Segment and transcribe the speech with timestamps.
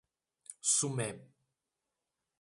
[0.75, 1.09] Sumé